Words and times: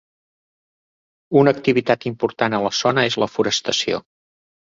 Una 1.41 1.53
activitat 1.55 2.07
important 2.11 2.57
a 2.57 2.61
la 2.69 2.71
zona 2.79 3.05
és 3.11 3.19
la 3.25 3.29
forestació. 3.35 4.01